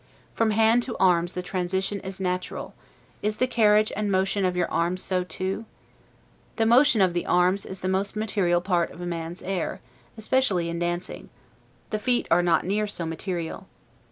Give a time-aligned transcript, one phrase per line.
[0.33, 2.73] From hand to arms the transition is natural;
[3.21, 5.65] is the carriage and motion of your arms so too?
[6.55, 9.79] The motion of the arms is the most material part of a man's air,
[10.17, 11.29] especially in dancing;
[11.91, 13.67] the feet are not near so material.